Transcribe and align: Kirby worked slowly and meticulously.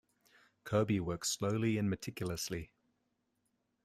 Kirby 0.63 0.99
worked 0.99 1.27
slowly 1.27 1.77
and 1.77 1.87
meticulously. 1.87 2.71